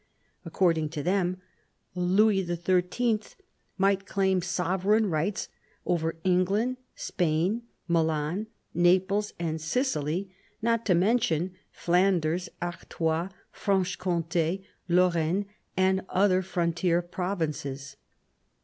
[0.43, 1.37] According to them,
[1.93, 3.19] Louis XIII.
[3.77, 5.47] might claim sovereign rights
[5.85, 15.45] over England, Spain, Milan, Naples, and Sicily, not to mention Flanders, Artois, Franche Comte, Lorraine,
[15.77, 17.95] and other frontier provinces.